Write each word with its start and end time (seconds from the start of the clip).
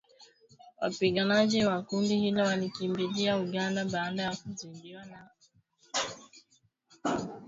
Wapiganaji 0.81 1.65
wa 1.65 1.81
kundi 1.81 2.19
hilo 2.19 2.43
walikimbilia 2.43 3.37
Uganda 3.37 3.85
baada 3.85 4.21
ya 4.23 4.35
kuzidiwa 4.35 5.05
na 5.05 5.29